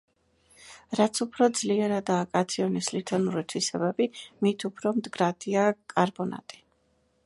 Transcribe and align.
რაც 0.99 1.21
უფრო 1.25 1.49
ძლიერადაა 1.59 2.23
კათიონის 2.37 2.91
ლითონური 2.95 3.45
თვისებები, 3.55 4.11
მით 4.47 4.69
უფრო 4.73 4.99
მდგრადია 5.01 5.71
კარბონატი. 5.97 6.65